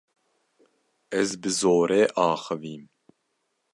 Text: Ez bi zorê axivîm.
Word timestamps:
Ez 1.19 1.29
bi 1.41 1.51
zorê 1.59 2.03
axivîm. 2.27 2.83